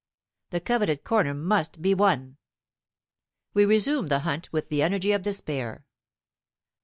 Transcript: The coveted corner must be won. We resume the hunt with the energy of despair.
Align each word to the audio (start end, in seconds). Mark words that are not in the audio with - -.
The 0.49 0.59
coveted 0.59 1.03
corner 1.03 1.35
must 1.35 1.79
be 1.79 1.93
won. 1.93 2.37
We 3.53 3.65
resume 3.65 4.07
the 4.07 4.21
hunt 4.21 4.51
with 4.51 4.69
the 4.69 4.81
energy 4.81 5.11
of 5.11 5.21
despair. 5.21 5.85